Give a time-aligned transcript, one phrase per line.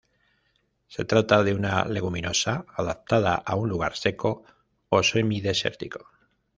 [0.87, 4.43] Se trata de una leguminosa adaptada a un lugar seco
[4.89, 6.09] o semi-desertíco.